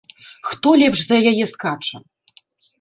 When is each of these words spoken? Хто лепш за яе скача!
Хто 0.51 0.69
лепш 0.83 0.99
за 1.09 1.17
яе 1.33 1.45
скача! 1.55 1.97